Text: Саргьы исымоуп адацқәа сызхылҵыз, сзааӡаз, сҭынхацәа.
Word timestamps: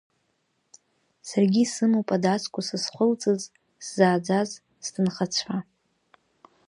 Саргьы 1.27 1.61
исымоуп 1.63 2.09
адацқәа 2.15 2.61
сызхылҵыз, 2.67 3.41
сзааӡаз, 3.85 4.49
сҭынхацәа. 4.85 5.57